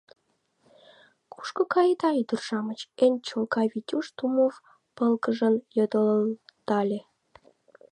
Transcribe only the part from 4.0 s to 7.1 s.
Тумов пыльгыжын йодылдале.